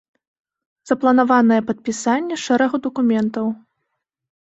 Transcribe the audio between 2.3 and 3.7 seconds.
шэрагу дакументаў.